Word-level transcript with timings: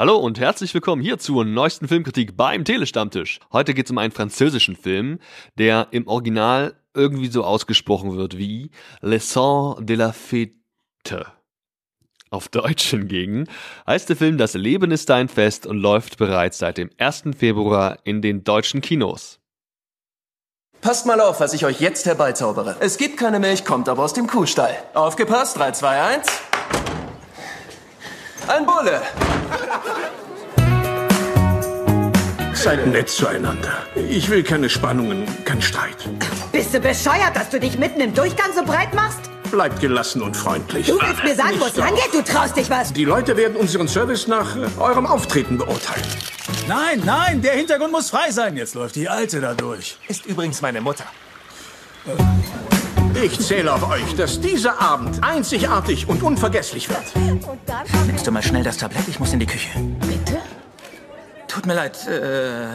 Hallo 0.00 0.16
und 0.16 0.40
herzlich 0.40 0.72
willkommen 0.72 1.02
hier 1.02 1.18
zur 1.18 1.44
neuesten 1.44 1.86
Filmkritik 1.86 2.34
beim 2.34 2.64
Telestammtisch. 2.64 3.38
Heute 3.52 3.74
geht 3.74 3.84
es 3.84 3.90
um 3.90 3.98
einen 3.98 4.12
französischen 4.12 4.74
Film, 4.74 5.18
der 5.58 5.88
im 5.90 6.06
Original 6.06 6.74
irgendwie 6.94 7.26
so 7.26 7.44
ausgesprochen 7.44 8.16
wird 8.16 8.38
wie 8.38 8.70
Les 9.02 9.30
Sons 9.30 9.76
de 9.84 9.96
la 9.96 10.12
Fête. 10.12 11.26
Auf 12.30 12.48
Deutsch 12.48 12.88
hingegen 12.88 13.46
heißt 13.86 14.08
der 14.08 14.16
Film 14.16 14.38
Das 14.38 14.54
Leben 14.54 14.90
ist 14.90 15.10
ein 15.10 15.28
Fest 15.28 15.66
und 15.66 15.76
läuft 15.76 16.16
bereits 16.16 16.56
seit 16.56 16.78
dem 16.78 16.88
1. 16.96 17.24
Februar 17.36 17.98
in 18.04 18.22
den 18.22 18.42
deutschen 18.42 18.80
Kinos. 18.80 19.38
Passt 20.80 21.04
mal 21.04 21.20
auf, 21.20 21.40
was 21.40 21.52
ich 21.52 21.66
euch 21.66 21.78
jetzt 21.78 22.06
herbeizaubere. 22.06 22.76
Es 22.80 22.96
gibt 22.96 23.18
keine 23.18 23.38
Milch, 23.38 23.66
kommt 23.66 23.86
aber 23.86 24.04
aus 24.04 24.14
dem 24.14 24.26
Kuhstall. 24.26 24.74
Aufgepasst, 24.94 25.58
3, 25.58 25.72
2, 25.72 26.02
1. 26.14 26.49
Ein 28.48 28.66
Bulle. 28.66 29.00
Seid 32.54 32.86
nett 32.86 33.08
zueinander. 33.08 33.72
Ich 33.94 34.28
will 34.28 34.42
keine 34.42 34.68
Spannungen, 34.68 35.26
keinen 35.44 35.62
Streit. 35.62 35.96
Bist 36.52 36.74
du 36.74 36.80
bescheuert, 36.80 37.34
dass 37.34 37.48
du 37.48 37.58
dich 37.58 37.78
mitten 37.78 38.00
im 38.00 38.12
Durchgang 38.12 38.52
so 38.54 38.62
breit 38.64 38.92
machst? 38.94 39.20
Bleibt 39.50 39.80
gelassen 39.80 40.22
und 40.22 40.36
freundlich. 40.36 40.86
Du 40.86 41.00
willst 41.00 41.24
mir 41.24 41.34
sagen, 41.34 41.56
wo 41.58 41.64
es 41.64 41.74
Nicht 41.74 41.78
lang 41.78 41.94
geht? 41.94 42.12
Du 42.12 42.22
traust 42.22 42.56
dich 42.56 42.68
was? 42.70 42.92
Die 42.92 43.04
Leute 43.04 43.36
werden 43.36 43.56
unseren 43.56 43.88
Service 43.88 44.28
nach 44.28 44.56
äh, 44.56 44.68
eurem 44.78 45.06
Auftreten 45.06 45.58
beurteilen. 45.58 46.04
Nein, 46.68 47.02
nein, 47.04 47.42
der 47.42 47.54
Hintergrund 47.54 47.92
muss 47.92 48.10
frei 48.10 48.30
sein. 48.30 48.56
Jetzt 48.56 48.74
läuft 48.74 48.94
die 48.94 49.08
Alte 49.08 49.40
da 49.40 49.54
durch. 49.54 49.96
Ist 50.08 50.26
übrigens 50.26 50.60
meine 50.60 50.80
Mutter. 50.80 51.04
Ich 53.14 53.38
zähle 53.40 53.72
auf 53.72 53.88
euch, 53.90 54.14
dass 54.16 54.40
dieser 54.40 54.80
Abend 54.80 55.22
einzigartig 55.22 56.08
und 56.08 56.22
unvergesslich 56.22 56.88
wird. 56.88 57.02
Nimmst 58.06 58.26
du 58.26 58.30
mal 58.30 58.42
schnell 58.42 58.62
das 58.62 58.76
Tablett? 58.76 59.08
Ich 59.08 59.18
muss 59.18 59.32
in 59.32 59.40
die 59.40 59.46
Küche. 59.46 59.68
Bitte? 60.00 60.38
Tut 61.48 61.66
mir 61.66 61.74
leid, 61.74 62.06
äh. 62.06 62.68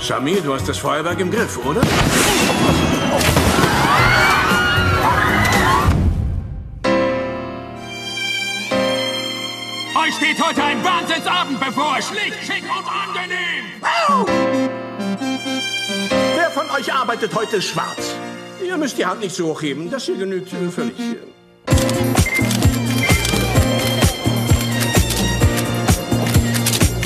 Samir, 0.00 0.40
du 0.40 0.54
hast 0.54 0.68
das 0.68 0.78
Feuerwerk 0.78 1.18
im 1.18 1.30
Griff, 1.30 1.58
oder? 1.64 1.80
Euch 9.94 10.14
steht 10.14 10.40
heute 10.42 10.62
ein 10.62 10.84
Wahnsinnsabend 10.84 11.58
bevor. 11.60 11.96
Schlicht, 12.00 12.38
schick 12.46 12.62
und 12.64 12.86
angenehm. 12.86 13.64
Wer 16.36 16.50
von 16.50 16.70
euch 16.70 16.92
arbeitet 16.92 17.34
heute 17.34 17.60
schwarz? 17.60 18.14
Ihr 18.64 18.76
müsst 18.76 18.98
die 18.98 19.06
Hand 19.06 19.20
nicht 19.20 19.34
so 19.34 19.48
hochheben. 19.48 19.90
Das 19.90 20.04
hier 20.04 20.16
genügt 20.16 20.50
völlig. 20.50 20.94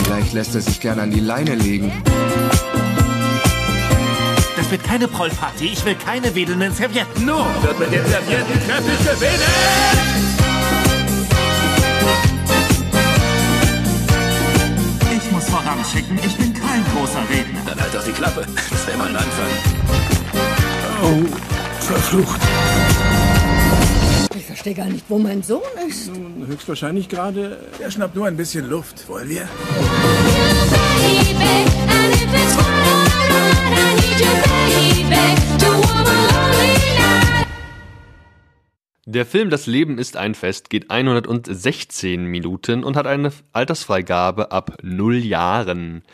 Vielleicht 0.04 0.32
lässt 0.32 0.54
er 0.54 0.60
sich 0.60 0.80
gerne 0.80 1.02
an 1.02 1.10
die 1.10 1.20
Leine 1.20 1.54
legen. 1.54 1.92
Das 4.56 4.70
wird 4.70 4.84
keine 4.84 5.08
Prollparty. 5.08 5.66
Ich 5.66 5.84
will 5.84 5.94
keine 5.94 6.34
wedelnden 6.34 6.72
Servietten. 6.72 7.26
Nur 7.26 7.46
wird 7.62 7.78
mit 7.78 7.92
den 7.92 8.06
Servietten 8.06 8.68
kräftig 8.68 8.98
gewinnen. 8.98 9.42
Ich 15.16 15.30
muss 15.30 15.44
voranschicken, 15.44 16.18
ich 16.24 16.36
bin 16.36 16.54
kein 16.54 16.84
großer 16.94 17.22
Redner. 17.30 17.60
Dann 17.66 17.80
halt 17.80 17.94
doch 17.94 18.04
die 18.04 18.12
Klappe. 18.12 18.46
Das 18.70 18.86
wäre 18.86 18.98
mal 18.98 19.08
ein 19.08 19.16
Anfang. 19.16 20.11
Oh, 21.04 21.24
verflucht. 21.80 22.40
Ich 24.36 24.44
verstehe 24.44 24.74
gar 24.74 24.86
nicht, 24.86 25.04
wo 25.08 25.18
mein 25.18 25.42
Sohn 25.42 25.62
ist. 25.88 26.06
Nun, 26.06 26.46
höchstwahrscheinlich 26.46 27.08
gerade. 27.08 27.58
Der 27.80 27.90
schnappt 27.90 28.14
nur 28.14 28.28
ein 28.28 28.36
bisschen 28.36 28.70
Luft. 28.70 29.08
Wollen 29.08 29.28
wir? 29.28 29.48
Der 39.04 39.26
Film 39.26 39.50
Das 39.50 39.66
Leben 39.66 39.98
ist 39.98 40.16
ein 40.16 40.36
Fest 40.36 40.70
geht 40.70 40.88
116 40.90 42.24
Minuten 42.24 42.84
und 42.84 42.96
hat 42.96 43.08
eine 43.08 43.32
Altersfreigabe 43.52 44.52
ab 44.52 44.76
0 44.82 45.16
Jahren. 45.16 46.04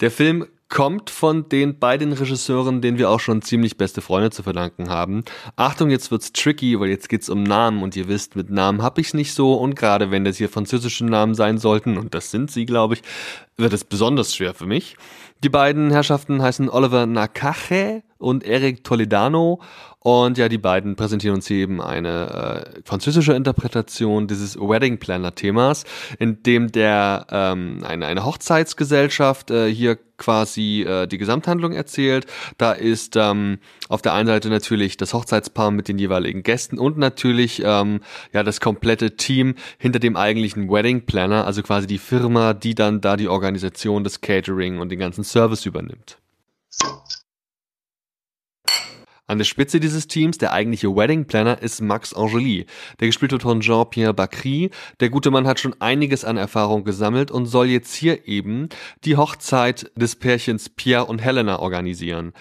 Der 0.00 0.12
Film 0.12 0.46
kommt 0.70 1.10
von 1.10 1.48
den 1.48 1.78
beiden 1.78 2.12
Regisseuren, 2.12 2.80
denen 2.80 2.96
wir 2.96 3.10
auch 3.10 3.20
schon 3.20 3.42
ziemlich 3.42 3.76
beste 3.76 4.00
Freunde 4.00 4.30
zu 4.30 4.42
verdanken 4.42 4.88
haben. 4.88 5.24
Achtung, 5.56 5.90
jetzt 5.90 6.10
wird's 6.10 6.32
tricky, 6.32 6.78
weil 6.78 6.88
jetzt 6.88 7.08
geht's 7.08 7.28
um 7.28 7.42
Namen 7.42 7.82
und 7.82 7.96
ihr 7.96 8.08
wisst, 8.08 8.36
mit 8.36 8.50
Namen 8.50 8.80
hab 8.82 8.96
ich's 8.98 9.12
nicht 9.12 9.34
so 9.34 9.54
und 9.54 9.74
gerade 9.74 10.10
wenn 10.10 10.24
das 10.24 10.36
hier 10.36 10.48
französische 10.48 11.04
Namen 11.04 11.34
sein 11.34 11.58
sollten, 11.58 11.98
und 11.98 12.14
das 12.14 12.30
sind 12.30 12.50
sie, 12.50 12.64
glaube 12.66 12.94
ich, 12.94 13.02
wird 13.56 13.72
es 13.72 13.84
besonders 13.84 14.34
schwer 14.34 14.54
für 14.54 14.66
mich. 14.66 14.96
Die 15.42 15.48
beiden 15.48 15.90
Herrschaften 15.90 16.42
heißen 16.42 16.68
Oliver 16.68 17.06
Nakache 17.06 18.02
und 18.18 18.44
Eric 18.44 18.84
Toledano 18.84 19.60
und 20.02 20.38
ja, 20.38 20.48
die 20.48 20.56
beiden 20.56 20.96
präsentieren 20.96 21.36
uns 21.36 21.46
hier 21.46 21.58
eben 21.58 21.82
eine 21.82 22.64
äh, 22.76 22.80
französische 22.84 23.34
Interpretation 23.34 24.28
dieses 24.28 24.58
Wedding 24.58 24.98
Planner 24.98 25.34
Themas, 25.34 25.84
in 26.18 26.42
dem 26.42 26.72
der 26.72 27.26
ähm, 27.30 27.80
eine, 27.86 28.06
eine 28.06 28.24
Hochzeitsgesellschaft 28.24 29.50
äh, 29.50 29.70
hier 29.70 29.98
quasi 30.16 30.82
äh, 30.88 31.06
die 31.06 31.18
Gesamthandlung 31.18 31.72
erzählt. 31.72 32.26
Da 32.56 32.72
ist 32.72 33.14
ähm, 33.16 33.58
auf 33.90 34.00
der 34.00 34.14
einen 34.14 34.26
Seite 34.26 34.48
natürlich 34.48 34.96
das 34.96 35.12
Hochzeitspaar 35.12 35.70
mit 35.70 35.88
den 35.88 35.98
jeweiligen 35.98 36.42
Gästen 36.44 36.78
und 36.78 36.96
natürlich 36.96 37.62
ähm, 37.62 38.00
ja 38.32 38.42
das 38.42 38.60
komplette 38.60 39.16
Team 39.16 39.54
hinter 39.78 39.98
dem 39.98 40.16
eigentlichen 40.16 40.70
Wedding 40.70 41.04
Planner, 41.04 41.46
also 41.46 41.62
quasi 41.62 41.86
die 41.86 41.98
Firma, 41.98 42.54
die 42.54 42.74
dann 42.74 43.02
da 43.02 43.16
die 43.16 43.28
Organisation 43.28 44.02
des 44.02 44.22
Catering 44.22 44.78
und 44.78 44.90
den 44.90 44.98
ganzen 44.98 45.24
Service 45.30 45.66
übernimmt. 45.66 46.18
An 49.30 49.38
der 49.38 49.44
Spitze 49.44 49.78
dieses 49.78 50.08
Teams, 50.08 50.38
der 50.38 50.52
eigentliche 50.52 50.88
Wedding 50.88 51.24
Planner, 51.24 51.62
ist 51.62 51.80
Max 51.80 52.12
Angeli, 52.12 52.66
der 52.98 53.06
gespielt 53.06 53.30
wird 53.30 53.42
von 53.42 53.60
Jean-Pierre 53.60 54.12
Bacry. 54.12 54.70
Der 54.98 55.08
gute 55.08 55.30
Mann 55.30 55.46
hat 55.46 55.60
schon 55.60 55.76
einiges 55.80 56.24
an 56.24 56.36
Erfahrung 56.36 56.82
gesammelt 56.82 57.30
und 57.30 57.46
soll 57.46 57.68
jetzt 57.68 57.94
hier 57.94 58.26
eben 58.26 58.70
die 59.04 59.16
Hochzeit 59.16 59.92
des 59.94 60.16
Pärchens 60.16 60.68
Pierre 60.68 61.04
und 61.04 61.20
Helena 61.20 61.60
organisieren. 61.60 62.32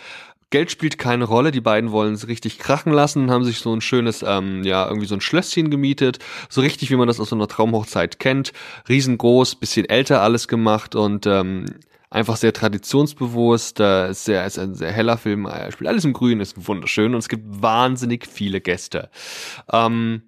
Geld 0.50 0.71
spielt 0.71 0.97
keine 0.97 1.25
Rolle, 1.25 1.51
die 1.51 1.61
beiden 1.61 1.91
wollen 1.91 2.16
es 2.16 2.27
richtig 2.27 2.57
krachen 2.57 2.91
lassen 2.91 3.29
haben 3.29 3.44
sich 3.44 3.59
so 3.59 3.71
ein 3.71 3.81
schönes, 3.81 4.25
ähm, 4.25 4.63
ja, 4.63 4.88
irgendwie 4.88 5.06
so 5.06 5.13
ein 5.13 5.21
Schlösschen 5.21 5.69
gemietet. 5.69 6.17
So 6.50 6.61
richtig, 6.61 6.89
wie 6.89 6.95
man 6.95 7.07
das 7.07 7.19
aus 7.19 7.29
so 7.29 7.35
einer 7.35 7.47
Traumhochzeit 7.47 8.17
kennt. 8.17 8.51
Riesengroß, 8.88 9.57
bisschen 9.57 9.88
älter 9.88 10.23
alles 10.23 10.47
gemacht 10.47 10.95
und 10.95 11.27
ähm, 11.27 11.66
einfach 12.09 12.38
sehr 12.38 12.53
traditionsbewusst, 12.53 13.80
äh, 13.80 14.12
ist, 14.12 14.25
sehr, 14.25 14.46
ist 14.46 14.58
ein 14.58 14.75
sehr 14.75 14.92
heller 14.92 15.18
Film, 15.18 15.46
er 15.46 15.72
spielt 15.72 15.88
alles 15.88 16.06
im 16.06 16.14
Grün, 16.14 16.40
ist 16.40 16.68
wunderschön 16.68 17.14
und 17.14 17.20
es 17.20 17.30
gibt 17.30 17.62
wahnsinnig 17.62 18.28
viele 18.28 18.62
Gäste. 18.62 19.09
Ähm, 19.72 20.24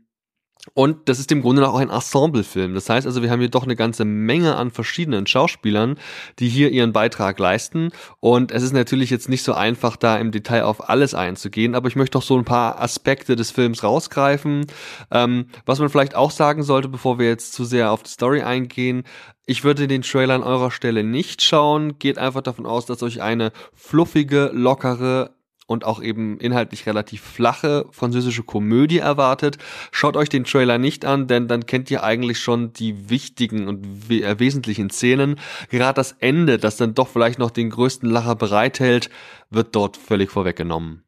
und 0.75 1.09
das 1.09 1.17
ist 1.17 1.31
im 1.31 1.41
Grunde 1.41 1.67
auch 1.67 1.79
ein 1.79 1.89
Ensemblefilm. 1.89 2.75
Das 2.75 2.87
heißt 2.87 3.07
also, 3.07 3.23
wir 3.23 3.31
haben 3.31 3.39
hier 3.39 3.49
doch 3.49 3.63
eine 3.63 3.75
ganze 3.75 4.05
Menge 4.05 4.55
an 4.55 4.69
verschiedenen 4.69 5.25
Schauspielern, 5.25 5.97
die 6.37 6.49
hier 6.49 6.69
ihren 6.69 6.93
Beitrag 6.93 7.39
leisten. 7.39 7.89
Und 8.19 8.51
es 8.51 8.61
ist 8.61 8.73
natürlich 8.73 9.09
jetzt 9.09 9.27
nicht 9.27 9.43
so 9.43 9.53
einfach, 9.53 9.95
da 9.95 10.17
im 10.17 10.31
Detail 10.31 10.63
auf 10.63 10.87
alles 10.87 11.15
einzugehen, 11.15 11.73
aber 11.73 11.87
ich 11.87 11.95
möchte 11.95 12.17
doch 12.17 12.23
so 12.23 12.37
ein 12.37 12.45
paar 12.45 12.79
Aspekte 12.79 13.35
des 13.35 13.49
Films 13.49 13.83
rausgreifen. 13.83 14.67
Ähm, 15.09 15.47
was 15.65 15.79
man 15.79 15.89
vielleicht 15.89 16.15
auch 16.15 16.31
sagen 16.31 16.61
sollte, 16.61 16.89
bevor 16.89 17.17
wir 17.17 17.27
jetzt 17.27 17.53
zu 17.53 17.65
sehr 17.65 17.91
auf 17.91 18.03
die 18.03 18.11
Story 18.11 18.41
eingehen, 18.43 19.03
ich 19.51 19.65
würde 19.65 19.87
den 19.87 20.01
Trailer 20.01 20.35
an 20.35 20.43
eurer 20.43 20.71
Stelle 20.71 21.03
nicht 21.03 21.41
schauen. 21.41 21.99
Geht 21.99 22.17
einfach 22.17 22.41
davon 22.41 22.65
aus, 22.65 22.85
dass 22.85 23.03
euch 23.03 23.21
eine 23.21 23.51
fluffige, 23.75 24.49
lockere, 24.53 25.35
und 25.67 25.85
auch 25.85 26.01
eben 26.01 26.37
inhaltlich 26.39 26.85
relativ 26.85 27.21
flache 27.21 27.85
französische 27.91 28.43
Komödie 28.43 28.97
erwartet. 28.97 29.57
Schaut 29.91 30.17
euch 30.17 30.27
den 30.27 30.43
Trailer 30.43 30.77
nicht 30.77 31.05
an, 31.05 31.27
denn 31.27 31.47
dann 31.47 31.65
kennt 31.65 31.89
ihr 31.89 32.03
eigentlich 32.03 32.39
schon 32.39 32.73
die 32.73 33.09
wichtigen 33.09 33.69
und 33.69 34.09
we 34.09 34.21
äh, 34.21 34.37
wesentlichen 34.37 34.89
Szenen. 34.89 35.39
Gerade 35.69 35.95
das 35.95 36.11
Ende, 36.19 36.57
das 36.57 36.75
dann 36.75 36.93
doch 36.93 37.07
vielleicht 37.07 37.39
noch 37.39 37.51
den 37.51 37.69
größten 37.69 38.09
Lacher 38.09 38.35
bereithält, 38.35 39.09
wird 39.49 39.73
dort 39.73 39.95
völlig 39.95 40.29
vorweggenommen. 40.29 41.05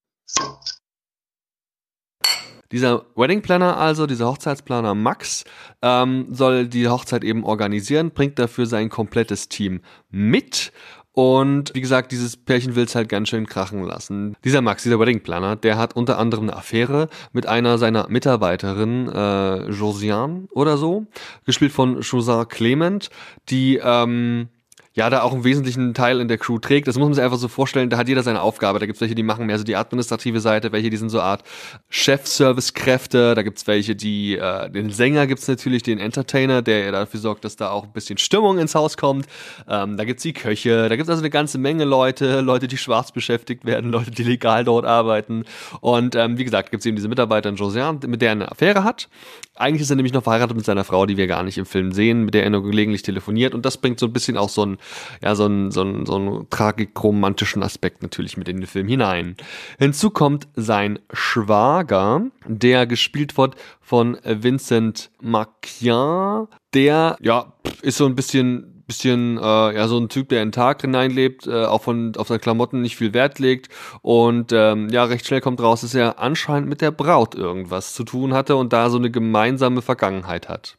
Dieser 2.73 3.05
Wedding 3.15 3.41
Planner 3.41 3.77
also, 3.77 4.07
dieser 4.07 4.27
Hochzeitsplaner 4.27 4.95
Max, 4.95 5.45
ähm, 5.81 6.25
soll 6.31 6.67
die 6.67 6.89
Hochzeit 6.89 7.23
eben 7.23 7.45
organisieren, 7.45 8.11
bringt 8.11 8.39
dafür 8.39 8.65
sein 8.65 8.89
komplettes 8.89 9.47
Team 9.47 9.81
mit 10.09 10.73
und 11.13 11.75
wie 11.75 11.81
gesagt, 11.81 12.11
dieses 12.11 12.35
Pärchen 12.35 12.75
will 12.75 12.85
es 12.85 12.95
halt 12.95 13.07
ganz 13.07 13.29
schön 13.29 13.45
krachen 13.45 13.83
lassen. 13.83 14.35
Dieser 14.43 14.61
Max, 14.61 14.81
dieser 14.81 14.99
Wedding 14.99 15.21
Planner, 15.21 15.55
der 15.55 15.77
hat 15.77 15.95
unter 15.95 16.17
anderem 16.17 16.45
eine 16.45 16.57
Affäre 16.57 17.07
mit 17.31 17.45
einer 17.45 17.77
seiner 17.77 18.09
Mitarbeiterinnen, 18.09 19.09
äh, 19.09 19.69
Josiane 19.69 20.47
oder 20.49 20.77
so, 20.77 21.05
gespielt 21.45 21.71
von 21.71 22.01
Josar 22.01 22.47
Clement, 22.47 23.11
die 23.49 23.79
ähm, 23.83 24.49
ja, 24.95 25.09
da 25.09 25.23
auch 25.23 25.33
einen 25.33 25.43
wesentlichen 25.43 25.95
Teil 25.95 26.19
in 26.19 26.27
der 26.27 26.37
Crew 26.37 26.59
trägt. 26.59 26.87
Das 26.87 26.95
muss 26.97 27.05
man 27.05 27.13
sich 27.15 27.23
einfach 27.23 27.37
so 27.37 27.47
vorstellen, 27.47 27.89
da 27.89 27.97
hat 27.97 28.07
jeder 28.07 28.21
seine 28.21 28.41
Aufgabe. 28.41 28.77
Da 28.77 28.85
gibt's 28.85 29.01
welche, 29.01 29.15
die 29.15 29.23
machen 29.23 29.47
mehr 29.47 29.57
so 29.57 29.63
die 29.63 29.75
administrative 29.75 30.39
Seite, 30.39 30.71
welche, 30.71 30.91
die 30.91 30.97
sind 30.97 31.09
so 31.09 31.19
Art 31.19 31.43
Chef-Service-Kräfte, 31.89 33.33
da 33.33 33.41
gibt's 33.41 33.65
welche, 33.65 33.95
die, 33.95 34.37
äh, 34.37 34.69
den 34.69 34.91
Sänger 34.91 35.25
gibt's 35.25 35.47
natürlich, 35.47 35.81
den 35.81 35.97
Entertainer, 35.97 36.61
der 36.61 36.91
dafür 36.91 37.19
sorgt, 37.19 37.43
dass 37.43 37.55
da 37.55 37.71
auch 37.71 37.85
ein 37.85 37.91
bisschen 37.91 38.19
Stimmung 38.19 38.59
ins 38.59 38.75
Haus 38.75 38.95
kommt. 38.95 39.25
Ähm, 39.67 39.97
da 39.97 40.05
gibt's 40.05 40.21
die 40.21 40.33
Köche, 40.33 40.87
da 40.89 40.95
gibt's 40.95 41.09
also 41.09 41.21
eine 41.21 41.31
ganze 41.31 41.57
Menge 41.57 41.85
Leute, 41.85 42.41
Leute, 42.41 42.67
die 42.67 42.77
schwarz 42.77 43.11
beschäftigt 43.11 43.65
werden, 43.65 43.91
Leute, 43.91 44.11
die 44.11 44.23
legal 44.23 44.63
dort 44.63 44.85
arbeiten. 44.85 45.45
Und 45.81 46.15
ähm, 46.15 46.37
wie 46.37 46.43
gesagt, 46.43 46.69
gibt's 46.69 46.85
eben 46.85 46.97
diese 46.97 47.09
Mitarbeiterin 47.09 47.55
Josiane, 47.55 47.99
mit 48.05 48.21
der 48.21 48.29
er 48.29 48.33
eine 48.33 48.51
Affäre 48.51 48.83
hat. 48.83 49.09
Eigentlich 49.55 49.81
ist 49.81 49.89
er 49.89 49.95
nämlich 49.95 50.13
noch 50.13 50.23
verheiratet 50.23 50.55
mit 50.55 50.65
seiner 50.65 50.83
Frau, 50.83 51.05
die 51.05 51.17
wir 51.17 51.27
gar 51.27 51.43
nicht 51.43 51.57
im 51.57 51.65
Film 51.65 51.91
sehen, 51.91 52.25
mit 52.25 52.33
der 52.33 52.43
er 52.43 52.49
nur 52.49 52.63
gelegentlich 52.63 53.01
telefoniert. 53.01 53.53
Und 53.55 53.65
das 53.65 53.77
bringt 53.77 53.99
so 53.99 54.07
ein 54.07 54.13
bisschen 54.13 54.37
auch 54.37 54.49
so 54.49 54.65
ein 54.65 54.77
ja, 55.21 55.35
so 55.35 55.45
einen, 55.45 55.71
so 55.71 55.81
einen, 55.81 56.05
so 56.05 56.15
einen 56.15 56.49
tragikromantischen 56.49 57.63
Aspekt 57.63 58.03
natürlich 58.03 58.37
mit 58.37 58.49
in 58.49 58.57
den 58.57 58.67
Film 58.67 58.87
hinein. 58.87 59.35
Hinzu 59.79 60.09
kommt 60.09 60.47
sein 60.55 60.99
Schwager, 61.11 62.23
der 62.45 62.87
gespielt 62.87 63.37
wird 63.37 63.55
von 63.81 64.17
Vincent 64.23 65.11
Macchia, 65.21 66.47
der, 66.73 67.17
ja, 67.21 67.53
ist 67.81 67.97
so 67.97 68.05
ein 68.05 68.15
bisschen 68.15 68.73
bisschen 68.85 69.37
äh, 69.37 69.41
ja 69.75 69.87
so 69.87 69.97
ein 69.97 70.09
Typ, 70.09 70.29
der 70.29 70.41
in 70.41 70.49
den 70.49 70.53
Tag 70.53 70.81
hineinlebt, 70.81 71.47
äh, 71.47 71.65
auch 71.65 71.81
von 71.81 72.15
auf 72.17 72.27
seine 72.27 72.39
Klamotten 72.39 72.81
nicht 72.81 72.95
viel 72.95 73.13
Wert 73.13 73.39
legt 73.39 73.69
und 74.01 74.51
ähm, 74.51 74.89
ja 74.89 75.03
recht 75.05 75.25
schnell 75.25 75.41
kommt 75.41 75.61
raus, 75.61 75.81
dass 75.81 75.95
er 75.95 76.19
anscheinend 76.19 76.69
mit 76.69 76.81
der 76.81 76.91
Braut 76.91 77.35
irgendwas 77.35 77.93
zu 77.93 78.03
tun 78.03 78.33
hatte 78.33 78.55
und 78.55 78.73
da 78.73 78.89
so 78.89 78.97
eine 78.97 79.11
gemeinsame 79.11 79.81
Vergangenheit 79.81 80.49
hat. 80.49 80.77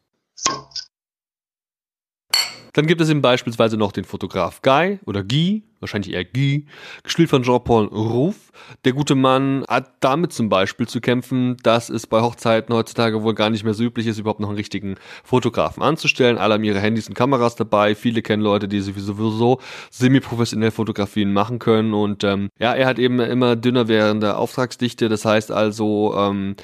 Dann 2.75 2.87
gibt 2.87 3.01
es 3.01 3.09
eben 3.09 3.23
beispielsweise 3.23 3.77
noch 3.77 3.93
den 3.93 4.05
Fotograf 4.05 4.61
Guy 4.61 4.99
oder 5.07 5.23
Guy, 5.23 5.63
wahrscheinlich 5.79 6.13
eher 6.13 6.25
Guy, 6.25 6.67
gespielt 7.05 7.31
von 7.31 7.45
Jean-Paul 7.45 7.87
Rouff. 7.87 8.53
Der 8.85 8.93
gute 8.93 9.15
Mann 9.15 9.65
hat 9.69 9.93
damit 10.01 10.33
zum 10.33 10.49
Beispiel 10.49 10.89
zu 10.89 11.01
kämpfen, 11.01 11.57
dass 11.63 11.89
es 11.89 12.07
bei 12.09 12.21
Hochzeiten 12.21 12.75
heutzutage 12.75 13.23
wohl 13.23 13.35
gar 13.35 13.51
nicht 13.51 13.63
mehr 13.63 13.75
so 13.75 13.85
üblich 13.85 14.09
ist, 14.09 14.19
überhaupt 14.19 14.41
noch 14.41 14.49
einen 14.49 14.57
richtigen 14.57 14.97
Fotografen 15.23 15.85
anzustellen. 15.85 16.37
Alle 16.37 16.55
haben 16.55 16.65
ihre 16.65 16.81
Handys 16.81 17.09
und 17.09 17.15
Kameras 17.15 17.55
dabei. 17.55 17.95
Viele 17.95 18.23
kennen 18.23 18.43
Leute, 18.43 18.67
die 18.67 18.81
sowieso 18.81 19.61
semi-professionell 19.91 20.73
Fotografien 20.73 21.33
machen 21.33 21.61
können. 21.61 21.95
Und 21.95 22.25
ähm, 22.25 22.51
ja, 22.59 22.75
er 22.75 22.87
hat 22.87 22.99
eben 22.99 23.21
immer 23.21 23.55
dünner 23.55 23.87
währende 23.87 24.37
Auftragsdichte. 24.37 25.09
Das 25.09 25.25
heißt 25.25 25.53
also, 25.53 26.13
ähm, 26.17 26.57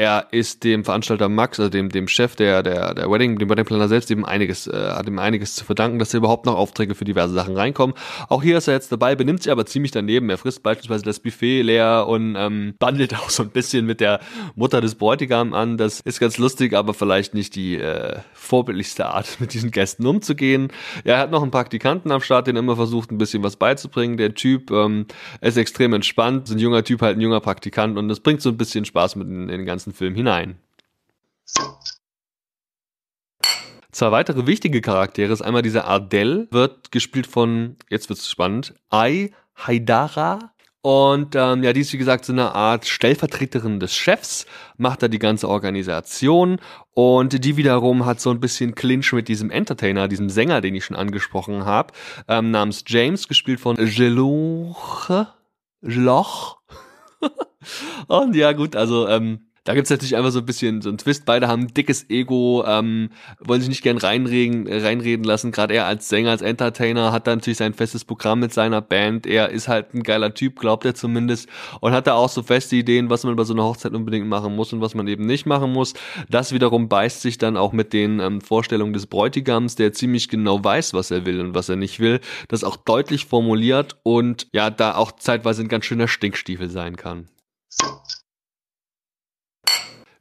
er 0.00 0.28
ist 0.30 0.64
dem 0.64 0.82
Veranstalter 0.82 1.28
Max, 1.28 1.60
also 1.60 1.68
dem, 1.68 1.90
dem 1.90 2.08
Chef 2.08 2.34
der, 2.34 2.62
der, 2.62 2.94
der 2.94 3.10
Wedding, 3.10 3.38
dem 3.38 3.50
Weddingplaner 3.50 3.86
selbst 3.86 4.10
eben 4.10 4.24
einiges, 4.24 4.66
äh, 4.66 4.72
hat 4.72 5.06
ihm 5.06 5.18
einiges 5.18 5.54
zu 5.54 5.66
verdanken, 5.66 5.98
dass 5.98 6.14
er 6.14 6.18
überhaupt 6.18 6.46
noch 6.46 6.54
Aufträge 6.54 6.94
für 6.94 7.04
diverse 7.04 7.34
Sachen 7.34 7.54
reinkommen. 7.54 7.94
Auch 8.30 8.42
hier 8.42 8.56
ist 8.56 8.66
er 8.66 8.72
jetzt 8.72 8.90
dabei, 8.90 9.14
benimmt 9.14 9.42
sich 9.42 9.52
aber 9.52 9.66
ziemlich 9.66 9.90
daneben. 9.90 10.30
Er 10.30 10.38
frisst 10.38 10.62
beispielsweise 10.62 11.04
das 11.04 11.20
Buffet 11.20 11.60
leer 11.60 12.06
und 12.08 12.34
ähm, 12.34 12.76
bandelt 12.78 13.14
auch 13.18 13.28
so 13.28 13.42
ein 13.42 13.50
bisschen 13.50 13.84
mit 13.84 14.00
der 14.00 14.20
Mutter 14.54 14.80
des 14.80 14.94
Bräutigams 14.94 15.52
an. 15.52 15.76
Das 15.76 16.00
ist 16.00 16.18
ganz 16.18 16.38
lustig, 16.38 16.72
aber 16.72 16.94
vielleicht 16.94 17.34
nicht 17.34 17.54
die 17.54 17.76
äh, 17.76 18.20
vorbildlichste 18.32 19.04
Art, 19.04 19.36
mit 19.38 19.52
diesen 19.52 19.70
Gästen 19.70 20.06
umzugehen. 20.06 20.68
Ja, 21.04 21.16
er 21.16 21.18
hat 21.18 21.30
noch 21.30 21.42
einen 21.42 21.50
Praktikanten 21.50 22.10
am 22.10 22.22
Start, 22.22 22.46
den 22.46 22.56
immer 22.56 22.74
versucht, 22.74 23.10
ein 23.10 23.18
bisschen 23.18 23.42
was 23.42 23.56
beizubringen. 23.56 24.16
Der 24.16 24.32
Typ 24.32 24.70
ähm, 24.70 25.04
ist 25.42 25.58
extrem 25.58 25.92
entspannt, 25.92 26.48
ist 26.48 26.54
ein 26.54 26.58
junger 26.58 26.84
Typ, 26.84 27.02
halt 27.02 27.18
ein 27.18 27.20
junger 27.20 27.40
Praktikant 27.40 27.98
und 27.98 28.08
das 28.08 28.20
bringt 28.20 28.40
so 28.40 28.48
ein 28.48 28.56
bisschen 28.56 28.86
Spaß 28.86 29.16
mit 29.16 29.28
in 29.28 29.48
den 29.48 29.66
ganzen 29.66 29.89
ganzen 29.90 29.94
Film 29.94 30.14
hinein. 30.14 30.58
Zwei 33.92 34.12
weitere 34.12 34.46
wichtige 34.46 34.80
Charaktere 34.80 35.32
ist 35.32 35.42
einmal 35.42 35.62
dieser 35.62 35.84
Ardell, 35.84 36.48
wird 36.50 36.92
gespielt 36.92 37.26
von, 37.26 37.76
jetzt 37.88 38.08
wird's 38.08 38.30
spannend, 38.30 38.74
Ai 38.88 39.32
Haidara. 39.56 40.52
Und 40.82 41.34
ähm, 41.36 41.62
ja, 41.62 41.74
die 41.74 41.80
ist 41.80 41.92
wie 41.92 41.98
gesagt 41.98 42.24
so 42.24 42.32
eine 42.32 42.54
Art 42.54 42.86
Stellvertreterin 42.86 43.80
des 43.80 43.94
Chefs, 43.94 44.46
macht 44.78 45.02
da 45.02 45.08
die 45.08 45.18
ganze 45.18 45.46
Organisation 45.46 46.58
und 46.94 47.44
die 47.44 47.56
wiederum 47.58 48.06
hat 48.06 48.18
so 48.18 48.30
ein 48.30 48.40
bisschen 48.40 48.74
Clinch 48.74 49.12
mit 49.12 49.28
diesem 49.28 49.50
Entertainer, 49.50 50.08
diesem 50.08 50.30
Sänger, 50.30 50.62
den 50.62 50.74
ich 50.74 50.86
schon 50.86 50.96
angesprochen 50.96 51.66
habe, 51.66 51.92
ähm, 52.28 52.50
namens 52.50 52.84
James, 52.86 53.28
gespielt 53.28 53.60
von 53.60 53.76
Geloche, 53.76 55.28
Geloch. 55.82 56.60
und 58.06 58.34
ja 58.34 58.52
gut, 58.52 58.74
also 58.74 59.06
ähm, 59.06 59.49
da 59.64 59.74
gibt's 59.74 59.90
natürlich 59.90 60.16
einfach 60.16 60.30
so 60.30 60.38
ein 60.38 60.46
bisschen 60.46 60.80
so 60.80 60.88
ein 60.88 60.98
Twist. 60.98 61.26
Beide 61.26 61.48
haben 61.48 61.62
ein 61.62 61.74
dickes 61.74 62.08
Ego, 62.08 62.64
ähm, 62.66 63.10
wollen 63.40 63.60
sich 63.60 63.68
nicht 63.68 63.82
gern 63.82 63.98
reinreden, 63.98 64.66
reinreden 64.66 65.24
lassen. 65.24 65.52
Gerade 65.52 65.74
er 65.74 65.86
als 65.86 66.08
Sänger, 66.08 66.30
als 66.30 66.42
Entertainer 66.42 67.12
hat 67.12 67.26
da 67.26 67.34
natürlich 67.34 67.58
sein 67.58 67.74
festes 67.74 68.04
Programm 68.04 68.40
mit 68.40 68.54
seiner 68.54 68.80
Band. 68.80 69.26
Er 69.26 69.50
ist 69.50 69.68
halt 69.68 69.94
ein 69.94 70.02
geiler 70.02 70.32
Typ, 70.32 70.58
glaubt 70.58 70.84
er 70.84 70.94
zumindest. 70.94 71.48
Und 71.80 71.92
hat 71.92 72.06
da 72.06 72.14
auch 72.14 72.30
so 72.30 72.42
feste 72.42 72.76
Ideen, 72.76 73.10
was 73.10 73.24
man 73.24 73.36
bei 73.36 73.44
so 73.44 73.52
einer 73.52 73.64
Hochzeit 73.64 73.92
unbedingt 73.92 74.26
machen 74.26 74.56
muss 74.56 74.72
und 74.72 74.80
was 74.80 74.94
man 74.94 75.06
eben 75.08 75.26
nicht 75.26 75.44
machen 75.46 75.72
muss. 75.72 75.94
Das 76.28 76.52
wiederum 76.52 76.88
beißt 76.88 77.20
sich 77.20 77.36
dann 77.36 77.56
auch 77.56 77.72
mit 77.72 77.92
den 77.92 78.20
ähm, 78.20 78.40
Vorstellungen 78.40 78.92
des 78.94 79.06
Bräutigams, 79.06 79.74
der 79.74 79.92
ziemlich 79.92 80.28
genau 80.28 80.62
weiß, 80.64 80.94
was 80.94 81.10
er 81.10 81.26
will 81.26 81.40
und 81.40 81.54
was 81.54 81.68
er 81.68 81.76
nicht 81.76 82.00
will. 82.00 82.20
Das 82.48 82.64
auch 82.64 82.76
deutlich 82.76 83.26
formuliert 83.26 83.98
und 84.02 84.48
ja, 84.52 84.70
da 84.70 84.94
auch 84.94 85.12
zeitweise 85.12 85.62
ein 85.62 85.68
ganz 85.68 85.84
schöner 85.84 86.08
Stinkstiefel 86.08 86.70
sein 86.70 86.96
kann. 86.96 87.28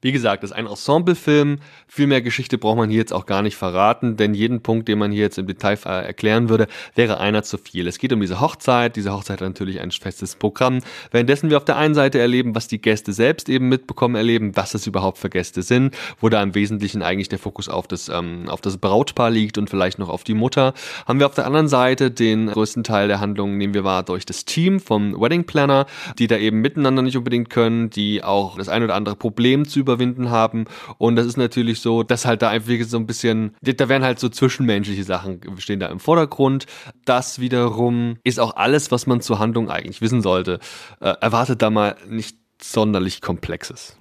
Wie 0.02 0.14
gesagt, 0.14 0.44
das 0.44 0.52
ist 0.52 0.56
ein 0.56 0.66
Ensemblefilm. 0.66 1.58
Viel 1.88 2.08
mehr 2.08 2.22
Geschichte 2.22 2.58
braucht 2.58 2.78
man 2.78 2.90
hier 2.90 3.00
jetzt 3.00 3.12
auch 3.12 3.26
gar 3.26 3.42
nicht 3.42 3.58
verraten, 3.58 4.16
denn 4.16 4.34
jeden 4.34 4.62
Punkt, 4.62 4.88
den 4.88 4.98
man 4.98 5.12
hier 5.12 5.24
jetzt 5.24 5.38
im 5.38 5.46
Detail 5.46 5.78
äh, 5.86 6.06
erklären 6.06 6.48
würde, 6.48 6.68
wäre 6.96 7.20
einer 7.20 7.44
zu 7.44 7.58
viel. 7.58 7.86
Es 7.86 7.98
geht 7.98 8.14
um 8.14 8.22
diese 8.22 8.40
Hochzeit. 8.40 8.96
Diese 8.96 9.12
Hochzeit 9.12 9.42
hat 9.42 9.48
natürlich 9.48 9.82
ein 9.82 9.92
festes 9.92 10.38
Programm. 10.38 10.80
Währenddessen 11.12 11.50
wir 11.50 11.58
auf 11.58 11.66
der 11.66 11.76
einen 11.76 11.96
Seite 11.96 12.18
erleben, 12.18 12.56
was 12.56 12.70
die 12.70 12.80
Gäste 12.80 13.12
selbst 13.12 13.50
eben 13.50 13.68
mitbekommen, 13.68 14.16
erleben, 14.16 14.56
was 14.56 14.74
es 14.74 14.88
überhaupt 14.88 15.18
für 15.18 15.30
Gäste 15.30 15.64
sind, 15.64 15.98
wo 16.22 16.30
da 16.30 16.42
im 16.42 16.56
Wesentlichen 16.56 17.02
eigentlich 17.02 17.28
der 17.28 17.40
Fokus 17.40 17.68
auf 17.68 17.86
das, 17.86 18.08
ähm, 18.08 18.48
auf 18.48 18.62
das 18.62 18.78
Brautpaar 18.78 19.30
liegt 19.30 19.58
und 19.58 19.70
vielleicht 19.70 20.00
noch 20.00 20.08
auf 20.08 20.24
die 20.24 20.34
Mutter. 20.34 20.74
Haben 21.08 21.20
wir 21.20 21.26
auf 21.26 21.36
der 21.36 21.46
anderen 21.46 21.68
Seite 21.68 22.10
den 22.10 22.48
größten 22.48 22.86
Teil 22.86 23.10
der 23.10 23.20
Handlung, 23.20 23.58
nehmen 23.58 23.74
wir 23.74 23.84
wahr 23.84 24.04
durch 24.04 24.26
das 24.26 24.46
Team 24.46 24.80
vom 24.80 25.20
Wedding 25.20 25.44
Planner, 25.44 25.88
die 26.18 26.28
da 26.28 26.38
eben 26.38 26.62
miteinander 26.62 27.02
nicht 27.02 27.18
unbedingt 27.18 27.50
können, 27.50 27.90
die 27.90 28.24
auch 28.24 28.58
das 28.58 28.70
ein 28.70 28.82
oder 28.82 28.96
andere 28.96 29.18
Problem 29.18 29.68
zu 29.68 29.89
überwinden 29.90 30.30
haben. 30.30 30.66
Und 30.98 31.16
das 31.16 31.26
ist 31.26 31.38
natürlich 31.38 31.82
so, 31.82 32.04
dass 32.04 32.26
halt 32.26 32.42
da 32.42 32.50
einfach 32.50 32.70
so 32.86 32.98
ein 32.98 33.08
bisschen, 33.08 33.56
da 33.62 33.90
werden 33.90 34.04
halt 34.04 34.20
so 34.20 34.30
zwischenmenschliche 34.30 35.04
Sachen 35.04 35.42
stehen 35.58 35.80
da 35.80 35.88
im 35.88 36.00
Vordergrund. 36.00 36.66
Das 37.06 37.40
wiederum 37.40 38.18
ist 38.24 38.40
auch 38.40 38.56
alles, 38.56 38.92
was 38.92 39.08
man 39.08 39.22
zur 39.22 39.40
Handlung 39.40 39.70
eigentlich 39.70 40.02
wissen 40.02 40.22
sollte. 40.22 40.60
Äh, 41.00 41.14
erwartet 41.22 41.62
da 41.62 41.70
mal 41.70 41.96
nicht 42.08 42.38
sonderlich 42.62 43.22
Komplexes. 43.22 43.98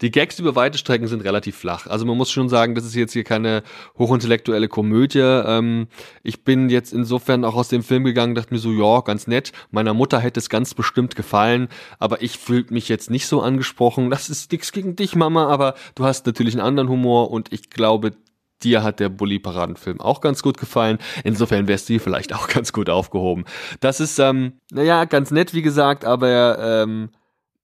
Die 0.00 0.10
Gags 0.10 0.38
über 0.38 0.56
weite 0.56 0.78
Strecken 0.78 1.08
sind 1.08 1.24
relativ 1.24 1.56
flach. 1.56 1.86
Also 1.86 2.06
man 2.06 2.16
muss 2.16 2.30
schon 2.30 2.48
sagen, 2.48 2.74
das 2.74 2.84
ist 2.84 2.94
jetzt 2.94 3.12
hier 3.12 3.24
keine 3.24 3.62
hochintellektuelle 3.98 4.68
Komödie. 4.68 5.18
Ähm, 5.20 5.88
ich 6.22 6.42
bin 6.44 6.70
jetzt 6.70 6.92
insofern 6.92 7.44
auch 7.44 7.54
aus 7.54 7.68
dem 7.68 7.82
Film 7.82 8.04
gegangen, 8.04 8.34
dachte 8.34 8.54
mir 8.54 8.60
so, 8.60 8.72
ja, 8.72 9.00
ganz 9.00 9.26
nett. 9.26 9.52
Meiner 9.70 9.92
Mutter 9.92 10.18
hätte 10.18 10.40
es 10.40 10.48
ganz 10.48 10.74
bestimmt 10.74 11.16
gefallen, 11.16 11.68
aber 11.98 12.22
ich 12.22 12.38
fühle 12.38 12.66
mich 12.70 12.88
jetzt 12.88 13.10
nicht 13.10 13.26
so 13.26 13.42
angesprochen. 13.42 14.10
Das 14.10 14.30
ist 14.30 14.50
nichts 14.52 14.72
gegen 14.72 14.96
dich, 14.96 15.14
Mama, 15.14 15.48
aber 15.48 15.74
du 15.94 16.04
hast 16.04 16.26
natürlich 16.26 16.54
einen 16.54 16.66
anderen 16.66 16.88
Humor 16.88 17.30
und 17.30 17.52
ich 17.52 17.68
glaube, 17.68 18.12
dir 18.62 18.82
hat 18.82 19.00
der 19.00 19.08
Bully-Paradenfilm 19.08 20.00
auch 20.00 20.20
ganz 20.20 20.42
gut 20.42 20.58
gefallen. 20.58 20.98
Insofern 21.24 21.68
wärst 21.68 21.88
du 21.88 21.94
hier 21.94 22.00
vielleicht 22.00 22.34
auch 22.34 22.48
ganz 22.52 22.72
gut 22.72 22.88
aufgehoben. 22.88 23.44
Das 23.80 24.00
ist, 24.00 24.18
ähm, 24.18 24.54
naja, 24.70 25.04
ganz 25.04 25.30
nett, 25.30 25.54
wie 25.54 25.62
gesagt, 25.62 26.04
aber 26.04 26.58
ähm, 26.58 27.10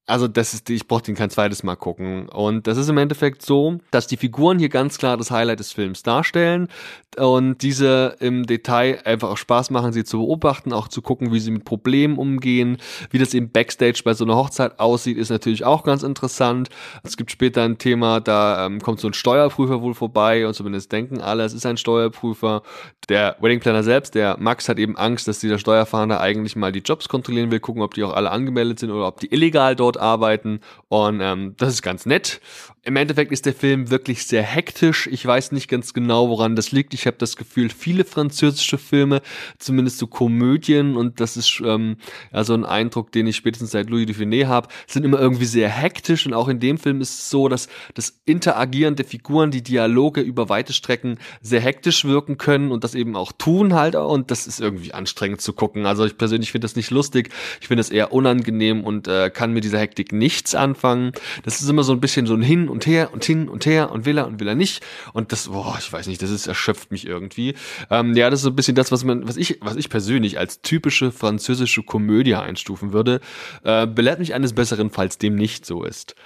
also 0.06 0.28
das 0.28 0.54
ist, 0.54 0.70
ich 0.70 0.86
brauchte 0.86 1.10
ihn 1.10 1.16
kein 1.16 1.30
zweites 1.30 1.62
Mal 1.64 1.76
gucken. 1.76 2.28
Und 2.28 2.66
das 2.66 2.78
ist 2.78 2.88
im 2.88 2.98
Endeffekt 2.98 3.42
so, 3.42 3.78
dass 3.90 4.06
die 4.06 4.16
Figuren 4.16 4.58
hier 4.58 4.68
ganz 4.68 4.98
klar 4.98 5.16
das 5.16 5.30
Highlight 5.32 5.58
des 5.58 5.72
Films 5.72 6.02
darstellen 6.04 6.68
und 7.16 7.62
diese 7.62 8.16
im 8.20 8.44
Detail 8.46 9.00
einfach 9.04 9.30
auch 9.30 9.36
Spaß 9.36 9.70
machen, 9.70 9.92
sie 9.92 10.04
zu 10.04 10.18
beobachten, 10.18 10.72
auch 10.72 10.88
zu 10.88 11.02
gucken, 11.02 11.32
wie 11.32 11.40
sie 11.40 11.50
mit 11.50 11.64
Problemen 11.64 12.18
umgehen, 12.18 12.78
wie 13.10 13.18
das 13.18 13.34
eben 13.34 13.50
Backstage 13.50 14.02
bei 14.04 14.14
so 14.14 14.24
einer 14.24 14.36
Hochzeit 14.36 14.78
aussieht, 14.78 15.16
ist 15.16 15.30
natürlich 15.30 15.64
auch 15.64 15.82
ganz 15.82 16.02
interessant. 16.02 16.68
Es 17.02 17.16
gibt 17.16 17.30
später 17.30 17.62
ein 17.62 17.78
Thema, 17.78 18.20
da 18.20 18.66
ähm, 18.66 18.80
kommt 18.80 19.00
so 19.00 19.08
ein 19.08 19.14
Steuerprüfer 19.14 19.80
wohl 19.80 19.94
vorbei 19.94 20.46
und 20.46 20.54
zumindest 20.54 20.92
denken 20.92 21.20
alle, 21.20 21.44
es 21.44 21.54
ist 21.54 21.66
ein 21.66 21.78
Steuerprüfer. 21.78 22.62
Der 23.08 23.36
Wedding 23.40 23.60
Planner 23.60 23.82
selbst, 23.82 24.14
der 24.14 24.36
Max, 24.38 24.68
hat 24.68 24.78
eben 24.78 24.96
Angst, 24.96 25.26
dass 25.26 25.38
dieser 25.38 25.58
Steuerfahnder 25.58 26.20
eigentlich 26.20 26.56
mal 26.56 26.72
die 26.72 26.80
Jobs 26.80 27.08
kontrollieren 27.08 27.50
will, 27.50 27.60
gucken, 27.60 27.82
ob 27.82 27.94
die 27.94 28.04
auch 28.04 28.14
alle 28.14 28.30
angemeldet 28.30 28.78
sind 28.78 28.90
oder 28.90 29.06
ob 29.06 29.20
die 29.20 29.32
illegal 29.32 29.74
dort 29.74 29.95
dort 29.96 30.00
arbeiten 30.02 30.60
und 30.88 31.20
ähm, 31.20 31.54
das 31.56 31.74
ist 31.74 31.82
ganz 31.82 32.06
nett. 32.06 32.40
Im 32.86 32.94
Endeffekt 32.94 33.32
ist 33.32 33.46
der 33.46 33.52
Film 33.52 33.90
wirklich 33.90 34.28
sehr 34.28 34.44
hektisch. 34.44 35.08
Ich 35.10 35.26
weiß 35.26 35.50
nicht 35.50 35.66
ganz 35.66 35.92
genau, 35.92 36.28
woran 36.28 36.54
das 36.54 36.70
liegt. 36.70 36.94
Ich 36.94 37.08
habe 37.08 37.16
das 37.18 37.34
Gefühl, 37.34 37.68
viele 37.68 38.04
französische 38.04 38.78
Filme, 38.78 39.22
zumindest 39.58 39.98
so 39.98 40.06
Komödien, 40.06 40.96
und 40.96 41.18
das 41.18 41.36
ist 41.36 41.60
ähm, 41.64 41.96
ja 42.32 42.44
so 42.44 42.54
ein 42.54 42.64
Eindruck, 42.64 43.10
den 43.10 43.26
ich 43.26 43.34
spätestens 43.34 43.72
seit 43.72 43.90
Louis 43.90 44.06
Dufiné 44.06 44.46
habe, 44.46 44.68
sind 44.86 45.04
immer 45.04 45.18
irgendwie 45.18 45.46
sehr 45.46 45.68
hektisch. 45.68 46.26
Und 46.26 46.34
auch 46.34 46.46
in 46.46 46.60
dem 46.60 46.78
Film 46.78 47.00
ist 47.00 47.18
es 47.18 47.28
so, 47.28 47.48
dass 47.48 47.66
das 47.94 48.20
Interagieren 48.24 48.94
der 48.94 49.04
Figuren, 49.04 49.50
die 49.50 49.64
Dialoge 49.64 50.20
über 50.20 50.48
weite 50.48 50.72
Strecken 50.72 51.18
sehr 51.42 51.60
hektisch 51.60 52.04
wirken 52.04 52.38
können 52.38 52.70
und 52.70 52.84
das 52.84 52.94
eben 52.94 53.16
auch 53.16 53.32
tun 53.32 53.74
halt. 53.74 53.96
Und 53.96 54.30
das 54.30 54.46
ist 54.46 54.60
irgendwie 54.60 54.94
anstrengend 54.94 55.40
zu 55.40 55.54
gucken. 55.54 55.86
Also 55.86 56.04
ich 56.04 56.16
persönlich 56.16 56.52
finde 56.52 56.66
das 56.66 56.76
nicht 56.76 56.92
lustig. 56.92 57.30
Ich 57.60 57.66
finde 57.66 57.80
das 57.80 57.90
eher 57.90 58.12
unangenehm 58.12 58.84
und 58.84 59.08
äh, 59.08 59.28
kann 59.28 59.52
mit 59.52 59.64
dieser 59.64 59.85
Hektik 59.86 60.12
nichts 60.12 60.54
anfangen. 60.56 61.12
Das 61.44 61.60
ist 61.60 61.68
immer 61.68 61.84
so 61.84 61.92
ein 61.92 62.00
bisschen 62.00 62.26
so 62.26 62.34
ein 62.34 62.42
Hin 62.42 62.68
und 62.68 62.86
Her 62.86 63.12
und 63.12 63.24
hin 63.24 63.48
und 63.48 63.66
her 63.66 63.92
und 63.92 64.04
will 64.04 64.18
er 64.18 64.26
und 64.26 64.40
will 64.40 64.48
er 64.48 64.56
nicht. 64.56 64.84
Und 65.12 65.30
das, 65.30 65.48
boah, 65.48 65.76
ich 65.78 65.92
weiß 65.92 66.08
nicht, 66.08 66.20
das 66.20 66.30
ist, 66.30 66.48
erschöpft 66.48 66.90
mich 66.90 67.06
irgendwie. 67.06 67.54
Ähm, 67.90 68.16
ja, 68.16 68.28
das 68.28 68.40
ist 68.40 68.44
so 68.44 68.50
ein 68.50 68.56
bisschen 68.56 68.74
das, 68.74 68.90
was 68.90 69.04
man, 69.04 69.28
was 69.28 69.36
ich, 69.36 69.58
was 69.60 69.76
ich 69.76 69.88
persönlich 69.88 70.38
als 70.38 70.60
typische 70.60 71.12
französische 71.12 71.84
Komödie 71.84 72.34
einstufen 72.34 72.92
würde. 72.92 73.20
Äh, 73.62 73.86
belehrt 73.86 74.18
mich 74.18 74.34
eines 74.34 74.54
Besseren, 74.54 74.90
falls 74.90 75.18
dem 75.18 75.36
nicht 75.36 75.64
so 75.64 75.84
ist. 75.84 76.16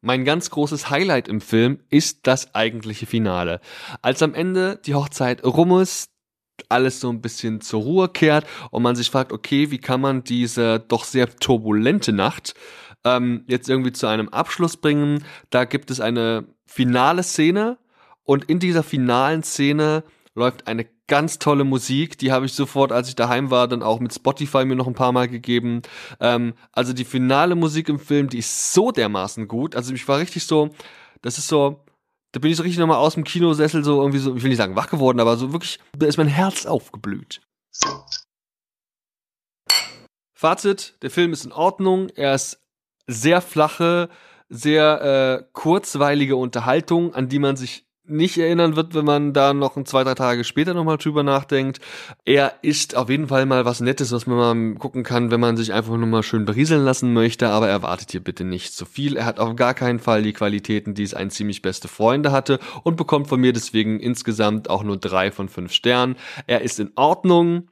Mein 0.00 0.24
ganz 0.24 0.50
großes 0.50 0.90
Highlight 0.90 1.26
im 1.26 1.40
Film 1.40 1.80
ist 1.90 2.20
das 2.28 2.54
eigentliche 2.54 3.06
Finale. 3.06 3.60
Als 4.00 4.22
am 4.22 4.32
Ende 4.32 4.80
die 4.86 4.94
Hochzeit 4.94 5.44
rum 5.44 5.80
ist, 5.80 6.10
alles 6.68 7.00
so 7.00 7.10
ein 7.10 7.20
bisschen 7.20 7.60
zur 7.60 7.82
Ruhe 7.82 8.08
kehrt 8.08 8.46
und 8.70 8.82
man 8.82 8.96
sich 8.96 9.10
fragt, 9.10 9.32
okay, 9.32 9.70
wie 9.70 9.78
kann 9.78 10.00
man 10.00 10.24
diese 10.24 10.80
doch 10.80 11.04
sehr 11.04 11.28
turbulente 11.28 12.12
Nacht 12.12 12.54
ähm, 13.04 13.44
jetzt 13.46 13.68
irgendwie 13.68 13.92
zu 13.92 14.06
einem 14.06 14.28
Abschluss 14.28 14.76
bringen? 14.76 15.24
Da 15.50 15.64
gibt 15.64 15.90
es 15.90 16.00
eine 16.00 16.46
finale 16.66 17.22
Szene 17.22 17.78
und 18.24 18.44
in 18.44 18.58
dieser 18.58 18.82
finalen 18.82 19.42
Szene 19.42 20.04
läuft 20.34 20.66
eine 20.66 20.86
ganz 21.08 21.38
tolle 21.38 21.64
Musik. 21.64 22.18
Die 22.18 22.30
habe 22.30 22.46
ich 22.46 22.52
sofort, 22.52 22.92
als 22.92 23.08
ich 23.08 23.16
daheim 23.16 23.50
war, 23.50 23.66
dann 23.66 23.82
auch 23.82 23.98
mit 23.98 24.14
Spotify 24.14 24.64
mir 24.64 24.76
noch 24.76 24.86
ein 24.86 24.94
paar 24.94 25.12
Mal 25.12 25.28
gegeben. 25.28 25.82
Ähm, 26.20 26.54
also 26.72 26.92
die 26.92 27.04
finale 27.04 27.54
Musik 27.54 27.88
im 27.88 27.98
Film, 27.98 28.28
die 28.28 28.38
ist 28.38 28.72
so 28.72 28.92
dermaßen 28.92 29.48
gut. 29.48 29.74
Also 29.74 29.92
ich 29.92 30.06
war 30.06 30.18
richtig 30.18 30.46
so, 30.46 30.70
das 31.22 31.38
ist 31.38 31.48
so, 31.48 31.84
da 32.38 32.40
bin 32.40 32.52
ich 32.52 32.56
so 32.56 32.62
richtig 32.62 32.78
nochmal 32.78 32.98
aus 32.98 33.14
dem 33.14 33.24
Kinosessel 33.24 33.82
so 33.82 34.00
irgendwie 34.00 34.20
so, 34.20 34.36
ich 34.36 34.42
will 34.44 34.50
nicht 34.50 34.58
sagen 34.58 34.76
wach 34.76 34.88
geworden, 34.88 35.18
aber 35.18 35.36
so 35.36 35.52
wirklich, 35.52 35.80
da 35.96 36.06
ist 36.06 36.18
mein 36.18 36.28
Herz 36.28 36.66
aufgeblüht. 36.66 37.40
Fazit, 40.34 40.94
der 41.02 41.10
Film 41.10 41.32
ist 41.32 41.44
in 41.44 41.50
Ordnung, 41.50 42.10
er 42.10 42.36
ist 42.36 42.62
sehr 43.08 43.40
flache, 43.40 44.08
sehr 44.48 45.40
äh, 45.42 45.48
kurzweilige 45.52 46.36
Unterhaltung, 46.36 47.12
an 47.12 47.28
die 47.28 47.40
man 47.40 47.56
sich 47.56 47.87
nicht 48.08 48.38
erinnern 48.38 48.76
wird, 48.76 48.94
wenn 48.94 49.04
man 49.04 49.32
da 49.32 49.54
noch 49.54 49.76
ein, 49.76 49.86
zwei, 49.86 50.04
drei 50.04 50.14
Tage 50.14 50.44
später 50.44 50.74
nochmal 50.74 50.96
drüber 50.96 51.22
nachdenkt. 51.22 51.80
Er 52.24 52.54
ist 52.62 52.96
auf 52.96 53.10
jeden 53.10 53.28
Fall 53.28 53.46
mal 53.46 53.64
was 53.64 53.80
Nettes, 53.80 54.12
was 54.12 54.26
man 54.26 54.36
mal 54.36 54.78
gucken 54.78 55.02
kann, 55.02 55.30
wenn 55.30 55.40
man 55.40 55.56
sich 55.56 55.72
einfach 55.72 55.96
nur 55.96 56.06
mal 56.06 56.22
schön 56.22 56.44
berieseln 56.44 56.84
lassen 56.84 57.12
möchte, 57.12 57.48
aber 57.48 57.68
erwartet 57.68 58.10
hier 58.12 58.22
bitte 58.22 58.44
nicht 58.44 58.72
zu 58.72 58.86
viel. 58.86 59.16
Er 59.16 59.26
hat 59.26 59.38
auf 59.38 59.56
gar 59.56 59.74
keinen 59.74 59.98
Fall 59.98 60.22
die 60.22 60.32
Qualitäten, 60.32 60.94
die 60.94 61.02
es 61.02 61.14
ein 61.14 61.30
ziemlich 61.30 61.62
beste 61.62 61.88
Freunde 61.88 62.32
hatte 62.32 62.58
und 62.82 62.96
bekommt 62.96 63.28
von 63.28 63.40
mir 63.40 63.52
deswegen 63.52 64.00
insgesamt 64.00 64.70
auch 64.70 64.82
nur 64.82 64.96
drei 64.96 65.30
von 65.30 65.48
fünf 65.48 65.72
Sternen. 65.72 66.16
Er 66.46 66.62
ist 66.62 66.80
in 66.80 66.92
Ordnung. 66.96 67.68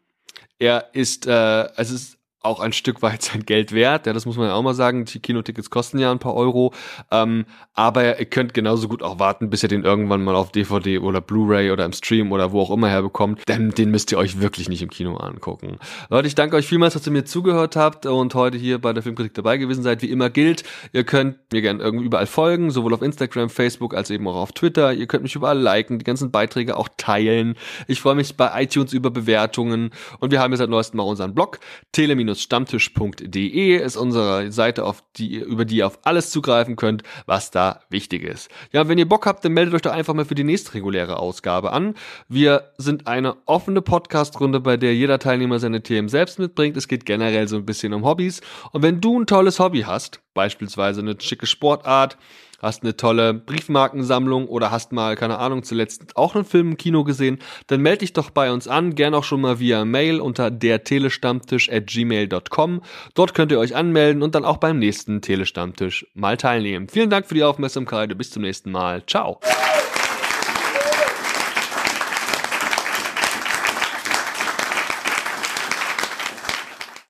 Er 0.58 0.90
ist, 0.94 1.26
äh, 1.26 1.68
es 1.76 1.90
ist 1.90 2.18
auch 2.40 2.60
ein 2.60 2.72
Stück 2.72 3.02
weit 3.02 3.22
sein 3.22 3.44
Geld 3.44 3.72
wert. 3.72 4.06
Ja, 4.06 4.12
das 4.12 4.24
muss 4.26 4.36
man 4.36 4.48
ja 4.48 4.54
auch 4.54 4.62
mal 4.62 4.74
sagen. 4.74 5.04
Die 5.04 5.20
Kinotickets 5.20 5.70
kosten 5.70 5.98
ja 5.98 6.10
ein 6.10 6.18
paar 6.18 6.34
Euro. 6.34 6.72
Ähm, 7.10 7.44
aber 7.74 8.18
ihr 8.18 8.26
könnt 8.26 8.54
genauso 8.54 8.88
gut 8.88 9.02
auch 9.02 9.18
warten, 9.18 9.50
bis 9.50 9.62
ihr 9.62 9.68
den 9.68 9.84
irgendwann 9.84 10.22
mal 10.22 10.34
auf 10.34 10.52
DVD 10.52 10.98
oder 10.98 11.20
Blu-ray 11.20 11.70
oder 11.70 11.84
im 11.84 11.92
Stream 11.92 12.32
oder 12.32 12.52
wo 12.52 12.60
auch 12.60 12.70
immer 12.70 12.88
herbekommt. 12.88 13.42
Denn 13.48 13.70
den 13.70 13.90
müsst 13.90 14.12
ihr 14.12 14.18
euch 14.18 14.40
wirklich 14.40 14.68
nicht 14.68 14.82
im 14.82 14.90
Kino 14.90 15.16
angucken. 15.16 15.78
Leute, 16.08 16.28
ich 16.28 16.34
danke 16.34 16.56
euch 16.56 16.66
vielmals, 16.66 16.94
dass 16.94 17.06
ihr 17.06 17.12
mir 17.12 17.24
zugehört 17.24 17.76
habt 17.76 18.06
und 18.06 18.34
heute 18.34 18.58
hier 18.58 18.80
bei 18.80 18.92
der 18.92 19.02
Filmkritik 19.02 19.34
dabei 19.34 19.56
gewesen 19.56 19.82
seid. 19.82 20.02
Wie 20.02 20.10
immer 20.10 20.30
gilt, 20.30 20.64
ihr 20.92 21.04
könnt 21.04 21.36
mir 21.52 21.62
gerne 21.62 21.82
irgendwie 21.82 22.06
überall 22.06 22.26
folgen, 22.26 22.70
sowohl 22.70 22.94
auf 22.94 23.02
Instagram, 23.02 23.50
Facebook 23.50 23.94
als 23.94 24.10
eben 24.10 24.26
auch 24.28 24.36
auf 24.36 24.52
Twitter. 24.52 24.92
Ihr 24.92 25.06
könnt 25.06 25.24
mich 25.24 25.34
überall 25.34 25.58
liken, 25.58 25.98
die 25.98 26.04
ganzen 26.04 26.30
Beiträge 26.30 26.76
auch 26.76 26.88
teilen. 26.96 27.56
Ich 27.88 28.00
freue 28.00 28.14
mich 28.14 28.36
bei 28.36 28.62
iTunes 28.62 28.92
über 28.92 29.10
Bewertungen 29.10 29.90
und 30.20 30.30
wir 30.30 30.40
haben 30.40 30.52
jetzt 30.52 30.58
seit 30.58 30.70
neuestem 30.70 31.00
auch 31.00 31.06
unseren 31.10 31.34
Blog 31.34 31.58
tele 31.92 32.14
stammtisch.de 32.34 33.76
ist 33.76 33.96
unsere 33.96 34.50
Seite, 34.52 34.84
auf 34.84 35.04
die, 35.16 35.36
über 35.36 35.64
die 35.64 35.76
ihr 35.76 35.86
auf 35.86 35.98
alles 36.02 36.30
zugreifen 36.30 36.76
könnt, 36.76 37.02
was 37.26 37.50
da 37.50 37.80
wichtig 37.90 38.24
ist. 38.24 38.50
Ja, 38.72 38.88
wenn 38.88 38.98
ihr 38.98 39.08
Bock 39.08 39.26
habt, 39.26 39.44
dann 39.44 39.52
meldet 39.52 39.74
euch 39.74 39.82
doch 39.82 39.92
einfach 39.92 40.14
mal 40.14 40.24
für 40.24 40.34
die 40.34 40.44
nächste 40.44 40.74
reguläre 40.74 41.18
Ausgabe 41.18 41.72
an. 41.72 41.94
Wir 42.28 42.72
sind 42.78 43.06
eine 43.06 43.36
offene 43.46 43.82
Podcast-Runde, 43.82 44.60
bei 44.60 44.76
der 44.76 44.94
jeder 44.94 45.18
Teilnehmer 45.18 45.58
seine 45.58 45.82
Themen 45.82 46.08
selbst 46.08 46.38
mitbringt. 46.38 46.76
Es 46.76 46.88
geht 46.88 47.06
generell 47.06 47.48
so 47.48 47.56
ein 47.56 47.66
bisschen 47.66 47.92
um 47.92 48.04
Hobbys. 48.04 48.40
Und 48.72 48.82
wenn 48.82 49.00
du 49.00 49.18
ein 49.18 49.26
tolles 49.26 49.58
Hobby 49.58 49.82
hast, 49.82 50.20
beispielsweise 50.36 51.00
eine 51.00 51.16
schicke 51.20 51.46
Sportart, 51.46 52.16
hast 52.60 52.82
eine 52.82 52.96
tolle 52.96 53.34
Briefmarkensammlung 53.34 54.46
oder 54.46 54.70
hast 54.70 54.92
mal, 54.92 55.16
keine 55.16 55.38
Ahnung, 55.38 55.62
zuletzt 55.62 56.16
auch 56.16 56.34
einen 56.34 56.44
Film 56.44 56.70
im 56.70 56.76
Kino 56.76 57.04
gesehen, 57.04 57.38
dann 57.66 57.80
melde 57.80 57.98
dich 57.98 58.12
doch 58.12 58.30
bei 58.30 58.52
uns 58.52 58.68
an, 58.68 58.94
gern 58.94 59.14
auch 59.14 59.24
schon 59.24 59.40
mal 59.40 59.58
via 59.58 59.84
Mail 59.84 60.20
unter 60.20 60.50
dertelestammtisch 60.50 61.70
at 61.70 61.86
gmail.com. 61.86 62.82
Dort 63.14 63.34
könnt 63.34 63.50
ihr 63.50 63.58
euch 63.58 63.74
anmelden 63.74 64.22
und 64.22 64.34
dann 64.34 64.44
auch 64.44 64.58
beim 64.58 64.78
nächsten 64.78 65.22
Telestammtisch 65.22 66.06
mal 66.14 66.36
teilnehmen. 66.36 66.88
Vielen 66.88 67.10
Dank 67.10 67.26
für 67.26 67.34
die 67.34 67.44
Aufmerksamkeit, 67.44 68.16
bis 68.16 68.30
zum 68.30 68.42
nächsten 68.42 68.70
Mal. 68.70 69.02
Ciao. 69.06 69.40